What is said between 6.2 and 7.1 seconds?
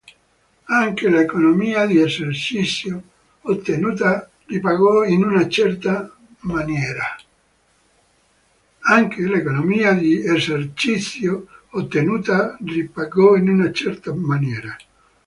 maniera.